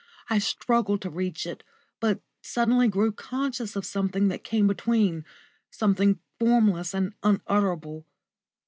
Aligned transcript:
I 0.31 0.39
struggled 0.39 0.99
to 1.03 1.11
reach 1.11 1.45
it, 1.45 1.61
but 1.99 2.21
suddenly 2.41 2.87
grew 2.87 3.11
conscious 3.11 3.75
of 3.75 3.85
something 3.85 4.29
that 4.29 4.43
came 4.43 4.65
between 4.65 5.25
something 5.69 6.17
formless 6.39 6.95
and 6.95 7.13
unutterable. 7.21 8.07